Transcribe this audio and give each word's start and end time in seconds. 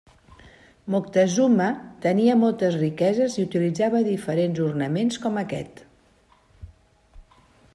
Moctezuma 0.93 1.67
tenia 2.05 2.37
moltes 2.43 2.77
riqueses 2.83 3.35
i 3.41 3.45
utilitzava 3.49 4.01
diferents 4.07 4.63
ornaments 4.69 5.21
com 5.27 5.39
aquest. 5.43 5.85